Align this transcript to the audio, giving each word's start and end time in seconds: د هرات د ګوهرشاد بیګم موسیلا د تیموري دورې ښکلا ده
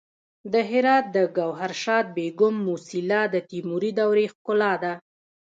د 0.53 0.55
هرات 0.69 1.05
د 1.15 1.17
ګوهرشاد 1.37 2.05
بیګم 2.15 2.55
موسیلا 2.67 3.21
د 3.33 3.35
تیموري 3.49 3.91
دورې 3.99 4.25
ښکلا 4.33 4.73
ده 4.83 4.93